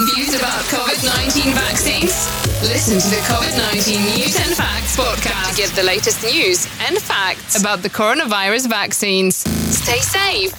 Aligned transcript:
Confused 0.00 0.32
about 0.40 0.64
COVID 0.72 1.04
19 1.04 1.52
vaccines? 1.52 2.24
Listen 2.64 2.96
to 2.96 3.08
the 3.12 3.20
COVID 3.28 3.52
19 3.76 4.00
News 4.00 4.32
and 4.40 4.56
Facts 4.56 4.96
podcast 4.96 5.50
to 5.50 5.56
get 5.60 5.68
the 5.76 5.82
latest 5.82 6.24
news 6.24 6.64
and 6.88 6.96
facts 6.96 7.60
about 7.60 7.82
the 7.82 7.90
coronavirus 7.90 8.66
vaccines. 8.70 9.44
Stay 9.68 10.00
safe. 10.00 10.56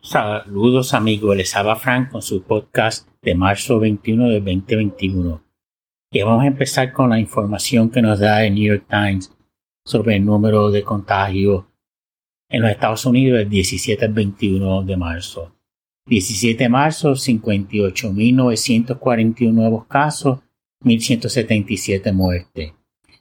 Saludos 0.00 0.94
amigos, 0.94 1.36
les 1.36 1.54
habla 1.54 1.76
Frank 1.76 2.12
con 2.12 2.22
su 2.22 2.42
podcast 2.44 3.06
de 3.20 3.34
marzo 3.34 3.78
21 3.78 4.30
de 4.30 4.40
2021. 4.40 5.42
Y 6.12 6.22
vamos 6.22 6.44
a 6.44 6.46
empezar 6.46 6.94
con 6.94 7.10
la 7.10 7.18
información 7.18 7.90
que 7.90 8.00
nos 8.00 8.20
da 8.20 8.42
el 8.42 8.54
New 8.54 8.72
York 8.72 8.86
Times 8.88 9.30
sobre 9.84 10.16
el 10.16 10.24
número 10.24 10.70
de 10.70 10.82
contagios 10.82 11.66
en 12.48 12.62
los 12.62 12.70
Estados 12.70 13.04
Unidos 13.04 13.40
el 13.40 13.50
17 13.50 14.02
al 14.02 14.14
21 14.14 14.82
de 14.84 14.96
marzo. 14.96 15.53
17 16.06 16.64
de 16.64 16.68
marzo, 16.68 17.12
58.941 17.12 19.52
nuevos 19.52 19.86
casos, 19.86 20.40
1.177 20.82 22.12
muertes. 22.12 22.74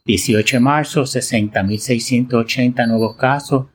18 0.05 0.57
de 0.57 0.59
marzo, 0.59 1.03
60.680 1.03 2.87
nuevos 2.87 3.15
casos, 3.15 3.67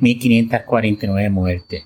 1.549 0.00 1.30
muertes. 1.30 1.84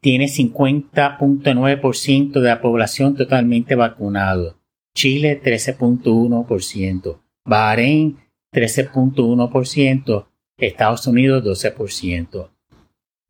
tiene 0.00 0.26
50.9% 0.26 2.32
de 2.32 2.48
la 2.48 2.60
población 2.60 3.16
totalmente 3.16 3.74
vacunado. 3.74 4.60
Chile, 4.94 5.40
13.1%. 5.42 7.20
Bahrein, 7.46 8.18
13.1%. 8.52 10.26
Estados 10.58 11.06
Unidos, 11.06 11.42
12% 11.44 12.50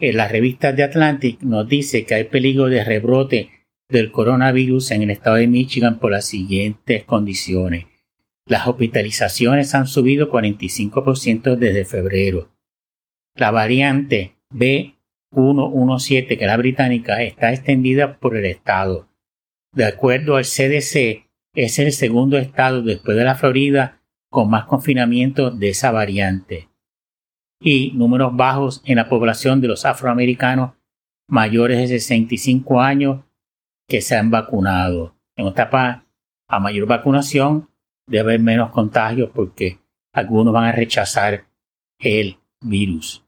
en 0.00 0.16
las 0.16 0.32
revistas 0.32 0.74
de 0.74 0.82
Atlantic 0.82 1.42
nos 1.42 1.68
dice 1.68 2.04
que 2.04 2.14
hay 2.14 2.24
peligro 2.24 2.66
de 2.66 2.82
rebrote 2.82 3.50
del 3.88 4.10
coronavirus 4.10 4.92
en 4.92 5.02
el 5.02 5.10
estado 5.10 5.36
de 5.36 5.46
Michigan 5.46 5.98
por 5.98 6.10
las 6.10 6.26
siguientes 6.26 7.04
condiciones. 7.04 7.86
Las 8.46 8.66
hospitalizaciones 8.66 9.74
han 9.74 9.86
subido 9.86 10.30
45% 10.30 11.56
desde 11.56 11.84
febrero. 11.84 12.50
La 13.36 13.50
variante 13.50 14.36
B117, 14.52 16.26
que 16.26 16.34
es 16.34 16.46
la 16.46 16.56
británica, 16.56 17.22
está 17.22 17.52
extendida 17.52 18.18
por 18.18 18.36
el 18.36 18.46
estado. 18.46 19.08
De 19.72 19.84
acuerdo 19.84 20.36
al 20.36 20.44
CDC, 20.44 21.26
es 21.54 21.78
el 21.78 21.92
segundo 21.92 22.38
estado 22.38 22.82
después 22.82 23.16
de 23.16 23.24
la 23.24 23.34
Florida 23.34 24.00
con 24.30 24.48
más 24.48 24.64
confinamiento 24.64 25.50
de 25.50 25.68
esa 25.68 25.90
variante 25.90 26.69
y 27.60 27.92
números 27.92 28.34
bajos 28.34 28.82
en 28.84 28.96
la 28.96 29.08
población 29.08 29.60
de 29.60 29.68
los 29.68 29.84
afroamericanos 29.84 30.72
mayores 31.28 31.78
de 31.78 31.86
65 31.88 32.80
años 32.80 33.20
que 33.86 34.00
se 34.00 34.16
han 34.16 34.30
vacunado. 34.30 35.14
En 35.36 35.46
esta 35.46 35.62
etapa, 35.62 36.04
a 36.48 36.58
mayor 36.58 36.86
vacunación, 36.86 37.68
debe 38.06 38.20
haber 38.20 38.40
menos 38.40 38.70
contagios 38.70 39.30
porque 39.34 39.78
algunos 40.12 40.52
van 40.52 40.64
a 40.64 40.72
rechazar 40.72 41.46
el 41.98 42.38
virus. 42.60 43.24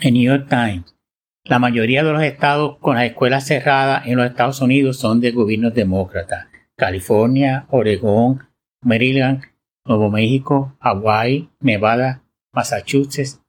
En 0.00 0.14
New 0.14 0.22
York 0.24 0.48
Times, 0.48 0.96
la 1.44 1.58
mayoría 1.58 2.02
de 2.02 2.12
los 2.12 2.22
estados 2.22 2.78
con 2.78 2.96
las 2.96 3.04
escuelas 3.04 3.46
cerradas 3.46 4.06
en 4.06 4.16
los 4.16 4.26
Estados 4.26 4.60
Unidos 4.60 4.98
son 4.98 5.20
de 5.20 5.32
gobiernos 5.32 5.74
demócratas. 5.74 6.46
California, 6.76 7.66
Oregón, 7.70 8.48
Maryland, 8.82 9.42
Nuevo 9.84 10.10
México, 10.10 10.76
Hawaii, 10.80 11.50
Nevada, 11.60 12.22
Massachusetts 12.52 13.41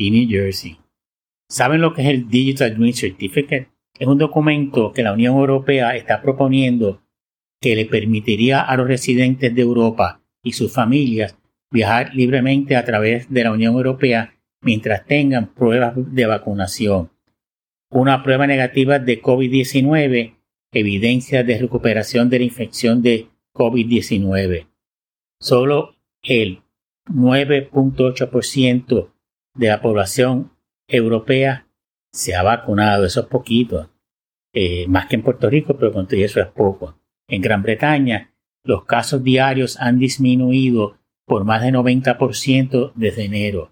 y 0.00 0.10
New 0.10 0.28
Jersey. 0.28 0.78
¿Saben 1.48 1.80
lo 1.82 1.92
que 1.92 2.02
es 2.02 2.08
el 2.08 2.28
Digital 2.28 2.74
Green 2.74 2.94
Certificate? 2.94 3.68
Es 3.98 4.06
un 4.08 4.18
documento 4.18 4.92
que 4.92 5.02
la 5.02 5.12
Unión 5.12 5.36
Europea 5.36 5.94
está 5.94 6.22
proponiendo 6.22 7.02
que 7.60 7.76
le 7.76 7.84
permitiría 7.84 8.62
a 8.62 8.76
los 8.78 8.88
residentes 8.88 9.54
de 9.54 9.60
Europa 9.60 10.22
y 10.42 10.52
sus 10.52 10.72
familias 10.72 11.36
viajar 11.70 12.14
libremente 12.14 12.76
a 12.76 12.84
través 12.84 13.30
de 13.30 13.44
la 13.44 13.52
Unión 13.52 13.74
Europea 13.74 14.32
mientras 14.62 15.04
tengan 15.04 15.52
pruebas 15.52 15.92
de 15.96 16.24
vacunación. 16.24 17.10
Una 17.90 18.22
prueba 18.22 18.46
negativa 18.46 18.98
de 18.98 19.20
COVID-19, 19.20 20.36
evidencia 20.72 21.44
de 21.44 21.58
recuperación 21.58 22.30
de 22.30 22.38
la 22.38 22.44
infección 22.44 23.02
de 23.02 23.26
COVID-19. 23.52 24.66
Solo 25.40 25.96
el 26.22 26.62
9.8% 27.12 29.10
de 29.60 29.68
la 29.68 29.82
población 29.82 30.52
europea 30.88 31.66
se 32.12 32.34
ha 32.34 32.42
vacunado, 32.42 33.04
eso 33.04 33.20
es 33.20 33.26
poquito, 33.26 33.90
eh, 34.54 34.86
más 34.88 35.06
que 35.06 35.16
en 35.16 35.22
Puerto 35.22 35.50
Rico, 35.50 35.76
pero 35.76 35.92
con 35.92 36.08
eso 36.10 36.40
es 36.40 36.46
poco. 36.46 36.98
En 37.28 37.42
Gran 37.42 37.62
Bretaña, 37.62 38.32
los 38.64 38.86
casos 38.86 39.22
diarios 39.22 39.78
han 39.78 39.98
disminuido 39.98 40.96
por 41.26 41.44
más 41.44 41.62
de 41.62 41.72
90% 41.72 42.92
desde 42.94 43.26
enero. 43.26 43.70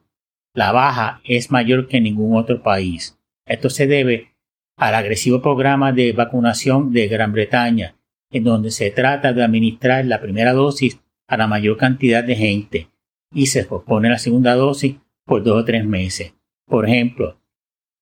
La 0.54 0.72
baja 0.72 1.22
es 1.24 1.50
mayor 1.50 1.88
que 1.88 1.96
en 1.96 2.04
ningún 2.04 2.36
otro 2.36 2.62
país. 2.62 3.18
Esto 3.46 3.70
se 3.70 3.86
debe 3.86 4.34
al 4.76 4.94
agresivo 4.94 5.40
programa 5.40 5.92
de 5.92 6.12
vacunación 6.12 6.92
de 6.92 7.08
Gran 7.08 7.32
Bretaña, 7.32 7.96
en 8.30 8.44
donde 8.44 8.70
se 8.70 8.90
trata 8.90 9.32
de 9.32 9.42
administrar 9.42 10.04
la 10.04 10.20
primera 10.20 10.52
dosis 10.52 11.00
a 11.26 11.38
la 11.38 11.46
mayor 11.46 11.78
cantidad 11.78 12.22
de 12.22 12.36
gente 12.36 12.88
y 13.32 13.46
se 13.46 13.64
pospone 13.64 14.10
la 14.10 14.18
segunda 14.18 14.54
dosis 14.54 14.96
por 15.28 15.44
dos 15.44 15.62
o 15.62 15.64
tres 15.64 15.86
meses. 15.86 16.34
Por 16.66 16.88
ejemplo, 16.88 17.40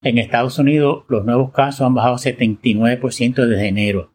en 0.02 0.16
Estados 0.16 0.58
Unidos 0.58 1.04
los 1.08 1.26
nuevos 1.26 1.52
casos 1.52 1.82
han 1.86 1.94
bajado 1.94 2.16
79% 2.16 3.34
desde 3.44 3.68
enero, 3.68 4.14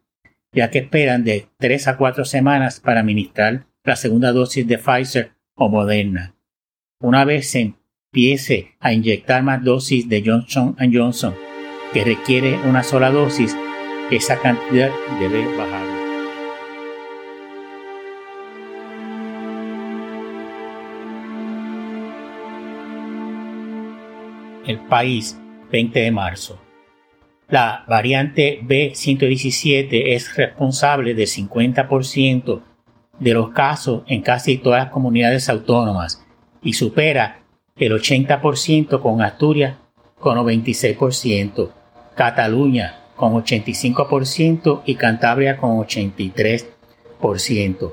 ya 0.54 0.72
que 0.72 0.80
esperan 0.80 1.24
de 1.24 1.48
tres 1.58 1.88
a 1.88 1.98
cuatro 1.98 2.26
semanas 2.26 2.80
para 2.80 3.02
administrar 3.02 3.68
la 3.84 3.96
segunda 3.96 4.32
dosis 4.32 4.66
de 4.68 4.78
Pfizer 4.78 5.34
o 5.56 5.70
Moderna. 5.70 6.36
Una 7.02 7.26
vez 7.26 7.50
se 7.50 7.74
empiece 8.14 8.76
a 8.80 8.94
inyectar 8.94 9.44
más 9.44 9.64
dosis 9.64 10.08
de 10.08 10.24
Johnson 10.26 10.76
Johnson, 10.92 11.36
que 11.94 12.04
requiere 12.04 12.58
una 12.68 12.84
sola 12.84 13.12
dosis, 13.12 13.56
esa 14.12 14.40
cantidad 14.40 14.92
debe 15.20 15.46
bajar. 15.58 16.01
El 24.66 24.80
país 24.80 25.38
20 25.72 26.00
de 26.00 26.12
marzo. 26.12 26.60
La 27.50 27.84
variante 27.88 28.62
B117 28.64 30.14
es 30.14 30.36
responsable 30.36 31.14
del 31.14 31.28
50% 31.28 32.62
de 33.20 33.34
los 33.34 33.52
casos 33.52 34.04
en 34.08 34.22
casi 34.22 34.58
todas 34.58 34.86
las 34.86 34.92
comunidades 34.92 35.50
autónomas 35.50 36.26
y 36.62 36.74
supera 36.74 37.42
el 37.78 37.92
80% 37.92 39.02
con 39.02 39.22
Asturias 39.22 39.76
con 40.20 40.38
96%, 40.38 41.72
Cataluña 42.16 42.98
con 43.16 43.34
85% 43.34 44.82
y 44.86 44.96
Cantabria 44.96 45.58
con 45.58 45.78
83%. 45.78 47.92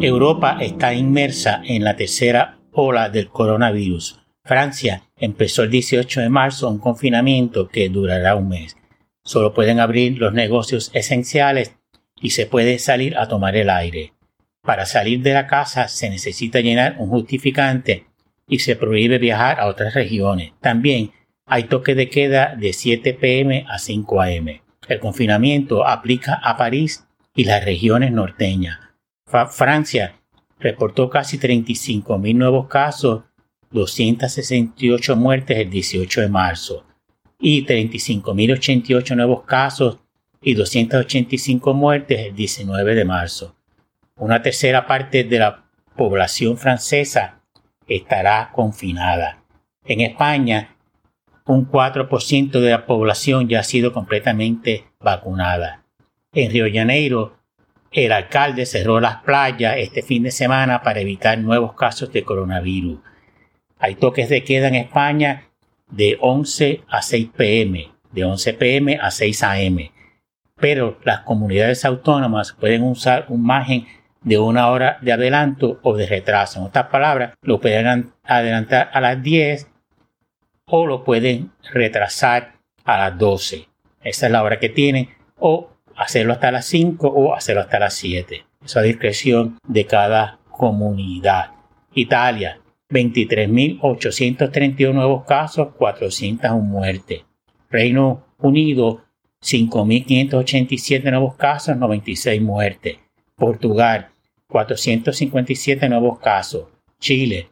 Europa 0.02 0.58
está 0.62 0.94
inmersa 0.94 1.62
en 1.66 1.84
la 1.84 1.98
tercera 1.98 2.60
ola 2.72 3.10
del 3.10 3.28
coronavirus. 3.28 4.22
Francia 4.46 5.04
empezó 5.18 5.64
el 5.64 5.72
18 5.72 6.22
de 6.22 6.30
marzo 6.30 6.70
un 6.70 6.80
confinamiento 6.80 7.68
que 7.68 7.90
durará 7.90 8.36
un 8.36 8.48
mes. 8.48 8.78
Solo 9.26 9.54
pueden 9.54 9.82
abrir 9.82 10.18
los 10.18 10.34
negocios 10.34 10.90
esenciales 10.94 11.76
y 12.22 12.30
se 12.30 12.46
puede 12.46 12.80
salir 12.80 13.18
a 13.18 13.28
tomar 13.28 13.58
el 13.58 13.70
aire. 13.70 14.14
Para 14.62 14.86
salir 14.86 15.22
de 15.22 15.34
la 15.34 15.48
casa 15.48 15.90
se 15.90 16.10
necesita 16.10 16.62
llenar 16.62 16.96
un 16.98 17.10
justificante 17.10 18.06
y 18.48 18.60
se 18.60 18.78
prohíbe 18.78 19.18
viajar 19.18 19.60
a 19.60 19.68
otras 19.68 19.94
regiones. 19.94 20.54
También 20.62 21.12
hay 21.46 21.64
toque 21.64 21.94
de 21.94 22.10
queda 22.10 22.56
de 22.56 22.72
7 22.72 23.16
pm 23.16 23.66
a 23.68 23.78
5 23.78 24.22
am. 24.22 24.48
El 24.88 25.00
confinamiento 25.00 25.86
aplica 25.86 26.36
a 26.36 26.56
París 26.56 27.06
y 27.36 27.44
las 27.44 27.66
regiones 27.66 28.14
norteñas. 28.14 28.89
Francia 29.50 30.16
reportó 30.60 31.10
casi 31.10 31.38
35.000 31.38 32.36
nuevos 32.36 32.68
casos, 32.68 33.24
268 33.72 35.16
muertes 35.16 35.58
el 35.58 35.70
18 35.70 36.22
de 36.22 36.30
marzo 36.30 36.86
y 37.40 37.66
35.088 37.66 39.16
nuevos 39.16 39.44
casos 39.44 40.00
y 40.42 40.54
285 40.54 41.74
muertes 41.74 42.28
el 42.28 42.36
19 42.36 42.96
de 42.96 43.06
marzo. 43.06 43.56
Una 44.16 44.42
tercera 44.42 44.88
parte 44.88 45.24
de 45.24 45.40
la 45.40 45.66
población 45.96 46.58
francesa 46.58 47.42
estará 47.88 48.52
confinada. 48.54 49.44
En 49.86 50.02
España, 50.02 50.76
un 51.46 51.70
4% 51.70 52.60
de 52.60 52.70
la 52.70 52.86
población 52.86 53.48
ya 53.48 53.62
ha 53.62 53.64
sido 53.64 53.94
completamente 53.94 54.86
vacunada. 55.00 55.84
En 56.34 56.52
Río 56.52 56.66
Janeiro, 56.72 57.39
el 57.92 58.12
alcalde 58.12 58.66
cerró 58.66 59.00
las 59.00 59.24
playas 59.24 59.78
este 59.78 60.04
fin 60.04 60.24
de 60.24 60.32
semana 60.32 60.84
para 60.84 61.00
evitar 61.00 61.38
nuevos 61.40 61.74
casos 61.74 62.12
de 62.12 62.24
coronavirus. 62.24 63.00
Hay 63.80 63.96
toques 63.96 64.30
de 64.30 64.44
queda 64.44 64.68
en 64.68 64.76
España 64.76 65.50
de 65.90 66.18
11 66.22 66.84
a 66.88 67.02
6 67.02 67.30
pm, 67.36 67.92
de 68.12 68.26
11 68.26 68.54
pm 68.54 69.00
a 69.02 69.10
6 69.10 69.44
am. 69.44 69.78
Pero 70.56 71.00
las 71.04 71.22
comunidades 71.22 71.86
autónomas 71.86 72.54
pueden 72.54 72.84
usar 72.84 73.26
un 73.30 73.44
margen 73.44 73.88
de 74.22 74.38
una 74.38 74.70
hora 74.70 74.98
de 75.02 75.14
adelanto 75.14 75.80
o 75.82 75.96
de 75.96 76.06
retraso. 76.06 76.60
En 76.60 76.66
otras 76.66 76.88
palabras, 76.88 77.34
lo 77.42 77.60
pueden 77.60 78.12
adelantar 78.24 78.90
a 78.94 79.02
las 79.02 79.24
10 79.24 79.68
o 80.66 80.86
lo 80.86 81.04
pueden 81.04 81.52
retrasar 81.72 82.56
a 82.84 82.98
las 82.98 83.18
12. 83.18 83.68
Esa 84.04 84.26
es 84.26 84.32
la 84.32 84.44
hora 84.44 84.60
que 84.60 84.70
tienen. 84.70 85.10
O 85.38 85.70
hacerlo 86.00 86.34
hasta 86.34 86.52
las 86.52 86.66
5 86.66 87.08
o 87.08 87.36
hacerlo 87.36 87.62
hasta 87.62 87.78
las 87.78 87.94
7. 87.96 88.46
Esa 88.64 88.82
discreción 88.82 89.60
de 89.68 89.86
cada 89.86 90.40
comunidad. 90.50 91.52
Italia, 91.94 92.62
23.831 92.90 94.94
nuevos 94.94 95.26
casos, 95.26 95.76
401 95.76 96.62
muertes. 96.62 97.24
Reino 97.70 98.24
Unido, 98.38 99.04
5.587 99.42 101.12
nuevos 101.12 101.36
casos, 101.36 101.76
96 101.76 102.42
muertes. 102.42 102.98
Portugal, 103.36 104.10
457 104.48 105.90
nuevos 105.90 106.20
casos. 106.20 106.70
Chile, 107.00 107.50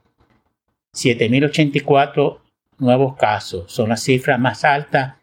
7.084 0.93 2.39
nuevos 2.79 3.17
casos. 3.17 3.69
Son 3.71 3.89
las 3.89 4.01
cifras 4.01 4.39
más 4.39 4.63
altas 4.63 5.15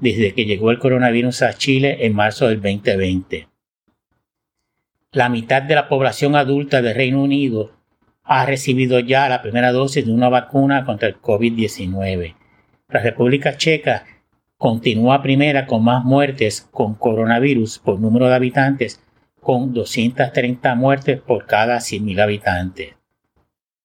desde 0.00 0.34
que 0.34 0.44
llegó 0.44 0.70
el 0.70 0.78
coronavirus 0.78 1.42
a 1.42 1.54
Chile 1.54 2.06
en 2.06 2.14
marzo 2.14 2.48
del 2.48 2.60
2020. 2.60 3.48
La 5.12 5.28
mitad 5.28 5.62
de 5.62 5.74
la 5.74 5.88
población 5.88 6.36
adulta 6.36 6.82
del 6.82 6.94
Reino 6.94 7.22
Unido 7.22 7.72
ha 8.22 8.46
recibido 8.46 9.00
ya 9.00 9.28
la 9.28 9.42
primera 9.42 9.72
dosis 9.72 10.06
de 10.06 10.12
una 10.12 10.28
vacuna 10.28 10.84
contra 10.84 11.08
el 11.08 11.20
COVID-19. 11.20 12.36
La 12.88 13.00
República 13.00 13.56
Checa 13.56 14.04
continúa 14.56 15.22
primera 15.22 15.66
con 15.66 15.82
más 15.82 16.04
muertes 16.04 16.68
con 16.70 16.94
coronavirus 16.94 17.78
por 17.80 17.98
número 17.98 18.28
de 18.28 18.34
habitantes, 18.34 19.02
con 19.40 19.72
230 19.72 20.74
muertes 20.74 21.20
por 21.20 21.46
cada 21.46 21.78
100.000 21.78 22.20
habitantes. 22.20 22.94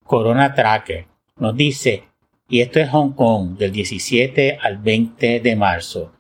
Corona 0.03 0.53
Tracker 0.53 1.07
nos 1.37 1.55
dice 1.55 2.03
y 2.47 2.61
esto 2.61 2.79
es 2.79 2.89
Hong 2.89 3.13
Kong 3.13 3.57
del 3.57 3.71
17 3.71 4.57
al 4.61 4.77
20 4.77 5.39
de 5.39 5.55
marzo. 5.55 6.11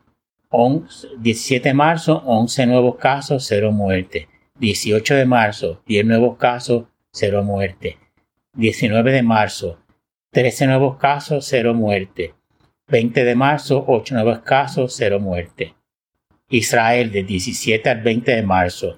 17 1.19 1.69
de 1.69 1.73
marzo, 1.73 2.23
11 2.25 2.65
nuevos 2.65 2.95
casos, 2.95 3.45
0 3.47 3.71
muertes. 3.71 4.27
18 4.59 5.15
de 5.15 5.25
marzo, 5.25 5.81
10 5.85 6.05
nuevos 6.05 6.37
casos, 6.37 6.85
0 7.11 7.43
muertes. 7.43 7.95
19 8.53 9.11
de 9.11 9.21
marzo, 9.21 9.79
13 10.31 10.67
nuevos 10.67 10.97
casos, 10.97 11.45
0 11.45 11.73
muertes. 11.73 12.31
20 12.87 13.23
de 13.23 13.35
marzo, 13.35 13.83
8 13.85 14.15
nuevos 14.15 14.39
casos, 14.39 14.95
0 14.95 15.19
muertes. 15.19 15.73
Israel 16.49 17.11
del 17.11 17.25
17 17.25 17.89
al 17.89 18.01
20 18.01 18.35
de 18.35 18.43
marzo. 18.43 18.97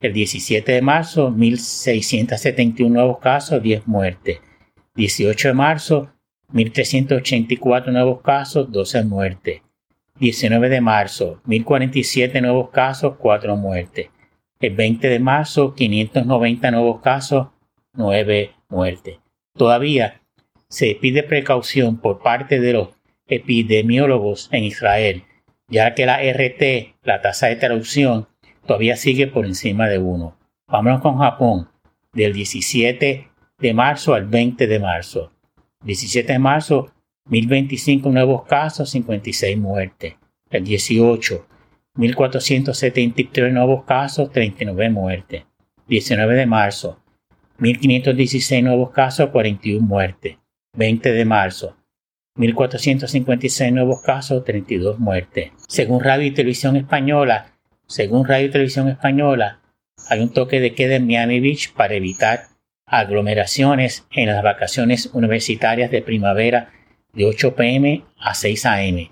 El 0.00 0.12
17 0.12 0.72
de 0.72 0.82
marzo, 0.82 1.30
1.671 1.30 2.88
nuevos 2.88 3.18
casos, 3.18 3.62
10 3.62 3.86
muertes. 3.86 4.40
18 4.96 5.48
de 5.48 5.54
marzo, 5.54 6.12
1.384 6.52 7.92
nuevos 7.92 8.22
casos, 8.22 8.70
12 8.72 9.04
muertes. 9.04 9.62
19 10.18 10.68
de 10.68 10.80
marzo, 10.80 11.40
1.047 11.46 12.40
nuevos 12.42 12.70
casos, 12.70 13.16
4 13.18 13.56
muertes. 13.56 14.08
El 14.58 14.74
20 14.74 15.08
de 15.08 15.18
marzo, 15.20 15.74
590 15.74 16.70
nuevos 16.70 17.00
casos, 17.00 17.48
9 17.94 18.52
muertes. 18.68 19.18
Todavía 19.56 20.20
se 20.68 20.96
pide 21.00 21.22
precaución 21.22 21.98
por 21.98 22.20
parte 22.20 22.60
de 22.60 22.72
los 22.72 22.88
epidemiólogos 23.26 24.48
en 24.52 24.64
Israel, 24.64 25.24
ya 25.68 25.94
que 25.94 26.06
la 26.06 26.18
RT, 26.20 26.96
la 27.02 27.20
tasa 27.20 27.46
de 27.46 27.56
traducción, 27.56 28.26
todavía 28.66 28.96
sigue 28.96 29.26
por 29.26 29.46
encima 29.46 29.86
de 29.88 29.98
1. 29.98 30.36
Vámonos 30.66 31.00
con 31.00 31.18
Japón, 31.18 31.68
del 32.12 32.32
17 32.32 33.28
de 33.58 33.74
marzo 33.74 34.14
al 34.14 34.26
20 34.26 34.66
de 34.66 34.78
marzo. 34.78 35.32
17 35.84 36.32
de 36.32 36.38
marzo, 36.38 36.92
1025 37.26 38.10
nuevos 38.10 38.44
casos, 38.44 38.90
56 38.90 39.58
muertes. 39.58 40.14
El 40.50 40.64
18, 40.64 41.46
1473 41.94 43.52
nuevos 43.52 43.84
casos, 43.84 44.30
39 44.32 44.90
muertes. 44.90 45.44
19 45.88 46.34
de 46.34 46.46
marzo, 46.46 47.00
1516 47.58 48.62
nuevos 48.62 48.90
casos, 48.90 49.30
41 49.30 49.86
muertes. 49.86 50.36
20 50.76 51.12
de 51.12 51.24
marzo, 51.24 51.76
1456 52.36 53.72
nuevos 53.72 54.00
casos, 54.02 54.44
32 54.44 54.98
muertes. 54.98 55.50
Según 55.66 56.02
Radio 56.02 56.26
y 56.26 56.30
Televisión 56.30 56.76
Española, 56.76 57.52
según 57.86 58.26
Radio 58.26 58.50
Televisión 58.50 58.88
Española, 58.88 59.60
hay 60.08 60.20
un 60.20 60.32
toque 60.32 60.60
de 60.60 60.74
queda 60.74 60.96
en 60.96 61.06
Miami 61.06 61.40
Beach 61.40 61.72
para 61.72 61.94
evitar 61.94 62.46
aglomeraciones 62.88 64.06
en 64.10 64.26
las 64.26 64.42
vacaciones 64.42 65.10
universitarias 65.12 65.90
de 65.90 66.02
primavera 66.02 66.72
de 67.12 67.26
8 67.26 67.54
pm 67.54 68.04
a 68.18 68.34
6 68.34 68.66
am 68.66 69.08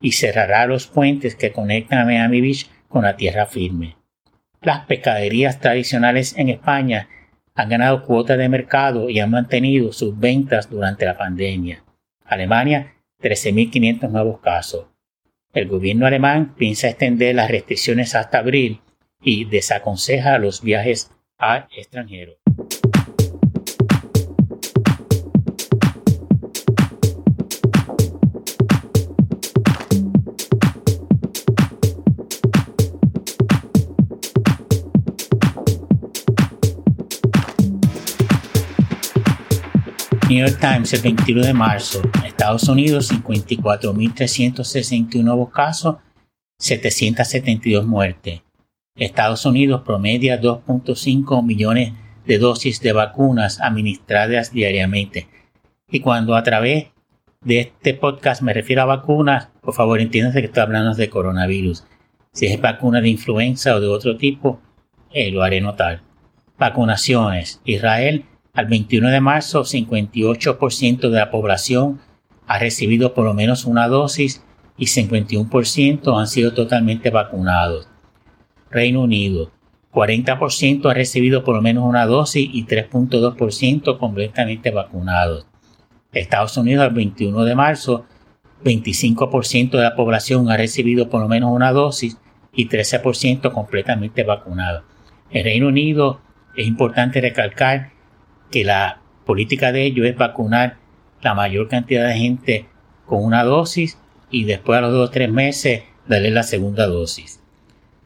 y 0.00 0.12
cerrará 0.12 0.66
los 0.66 0.86
puentes 0.86 1.34
que 1.34 1.52
conectan 1.52 2.00
a 2.00 2.04
Miami 2.04 2.40
Beach 2.40 2.68
con 2.88 3.04
la 3.04 3.16
tierra 3.16 3.46
firme. 3.46 3.96
Las 4.60 4.86
pescaderías 4.86 5.60
tradicionales 5.60 6.36
en 6.36 6.48
España 6.50 7.08
han 7.54 7.68
ganado 7.68 8.04
cuotas 8.04 8.36
de 8.36 8.48
mercado 8.48 9.08
y 9.08 9.20
han 9.20 9.30
mantenido 9.30 9.92
sus 9.92 10.18
ventas 10.18 10.68
durante 10.68 11.06
la 11.06 11.16
pandemia. 11.16 11.84
Alemania 12.24 12.94
13.500 13.22 14.10
nuevos 14.10 14.40
casos. 14.40 14.86
El 15.52 15.68
gobierno 15.68 16.06
alemán 16.06 16.54
piensa 16.56 16.88
extender 16.88 17.34
las 17.34 17.50
restricciones 17.50 18.14
hasta 18.14 18.38
abril 18.38 18.80
y 19.22 19.44
desaconseja 19.44 20.38
los 20.38 20.62
viajes 20.62 21.12
al 21.38 21.68
extranjero. 21.76 22.43
New 40.34 40.44
York 40.44 40.58
Times 40.60 40.92
el 40.92 41.00
21 41.00 41.42
de 41.42 41.54
marzo, 41.54 42.02
Estados 42.26 42.68
Unidos 42.68 43.12
54.361 43.12 45.22
nuevos 45.22 45.50
casos, 45.50 45.98
772 46.58 47.86
muertes. 47.86 48.42
Estados 48.96 49.46
Unidos 49.46 49.82
promedia 49.84 50.40
2.5 50.40 51.44
millones 51.44 51.92
de 52.26 52.38
dosis 52.38 52.80
de 52.80 52.92
vacunas 52.92 53.60
administradas 53.60 54.50
diariamente. 54.50 55.28
Y 55.88 56.00
cuando 56.00 56.34
a 56.34 56.42
través 56.42 56.88
de 57.40 57.60
este 57.60 57.94
podcast 57.94 58.42
me 58.42 58.52
refiero 58.52 58.82
a 58.82 58.86
vacunas, 58.86 59.50
por 59.60 59.72
favor 59.72 60.00
entiéndase 60.00 60.40
que 60.40 60.46
estoy 60.46 60.64
hablando 60.64 60.94
de 60.94 61.10
coronavirus. 61.10 61.84
Si 62.32 62.46
es 62.46 62.60
vacuna 62.60 63.00
de 63.00 63.10
influenza 63.10 63.76
o 63.76 63.80
de 63.80 63.86
otro 63.86 64.16
tipo, 64.16 64.60
eh, 65.12 65.30
lo 65.30 65.44
haré 65.44 65.60
notar. 65.60 66.02
Vacunaciones. 66.58 67.60
Israel 67.64 68.24
al 68.54 68.66
21 68.66 69.10
de 69.10 69.20
marzo, 69.20 69.64
58% 69.64 71.10
de 71.10 71.18
la 71.18 71.30
población 71.30 72.00
ha 72.46 72.58
recibido 72.58 73.12
por 73.12 73.24
lo 73.24 73.34
menos 73.34 73.64
una 73.64 73.88
dosis 73.88 74.44
y 74.76 74.86
51% 74.86 76.18
han 76.18 76.26
sido 76.28 76.54
totalmente 76.54 77.10
vacunados. 77.10 77.88
Reino 78.70 79.02
Unido, 79.02 79.50
40% 79.92 80.90
ha 80.90 80.94
recibido 80.94 81.44
por 81.44 81.56
lo 81.56 81.62
menos 81.62 81.84
una 81.84 82.06
dosis 82.06 82.48
y 82.52 82.64
3.2% 82.66 83.98
completamente 83.98 84.70
vacunados. 84.70 85.46
Estados 86.12 86.56
Unidos, 86.56 86.84
al 86.84 86.94
21 86.94 87.44
de 87.44 87.54
marzo, 87.56 88.06
25% 88.64 89.70
de 89.70 89.82
la 89.82 89.96
población 89.96 90.48
ha 90.50 90.56
recibido 90.56 91.10
por 91.10 91.20
lo 91.20 91.28
menos 91.28 91.50
una 91.50 91.72
dosis 91.72 92.18
y 92.52 92.68
13% 92.68 93.52
completamente 93.52 94.22
vacunado. 94.22 94.84
En 95.30 95.44
Reino 95.44 95.68
Unido 95.68 96.20
es 96.56 96.66
importante 96.68 97.20
recalcar 97.20 97.93
que 98.54 98.62
la 98.62 99.00
política 99.26 99.72
de 99.72 99.84
ellos 99.84 100.06
es 100.06 100.16
vacunar 100.16 100.76
la 101.22 101.34
mayor 101.34 101.66
cantidad 101.66 102.06
de 102.06 102.14
gente 102.14 102.68
con 103.04 103.24
una 103.24 103.42
dosis 103.42 103.98
y 104.30 104.44
después 104.44 104.78
a 104.78 104.82
los 104.82 104.92
dos 104.92 105.08
o 105.08 105.10
tres 105.10 105.28
meses 105.28 105.82
darle 106.06 106.30
la 106.30 106.44
segunda 106.44 106.86
dosis. 106.86 107.40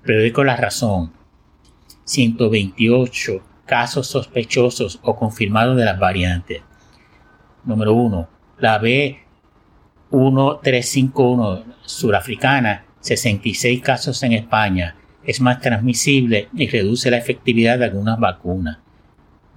Periódico 0.02 0.44
La 0.44 0.56
Razón. 0.56 1.12
128 2.04 3.42
casos 3.66 4.06
sospechosos 4.06 5.00
o 5.02 5.16
confirmados 5.16 5.76
de 5.76 5.84
las 5.84 5.98
variantes. 5.98 6.62
Número 7.64 7.92
1. 7.92 8.26
La 8.56 8.80
B1351 8.80 11.64
surafricana, 11.84 12.86
66 13.00 13.82
casos 13.82 14.22
en 14.22 14.32
España. 14.32 14.96
Es 15.24 15.42
más 15.42 15.60
transmisible 15.60 16.48
y 16.54 16.68
reduce 16.68 17.10
la 17.10 17.18
efectividad 17.18 17.78
de 17.78 17.84
algunas 17.84 18.18
vacunas. 18.18 18.78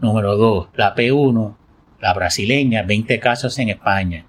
Número 0.02 0.36
2, 0.36 0.68
la 0.76 0.94
P1, 0.96 1.56
la 2.02 2.14
brasileña, 2.14 2.84
20 2.84 3.20
casos 3.20 3.58
en 3.60 3.70
España. 3.70 4.26